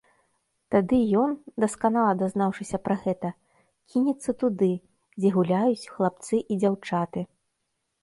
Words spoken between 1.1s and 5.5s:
ён, дасканала дазнаўшыся пра гэта, кінецца туды, дзе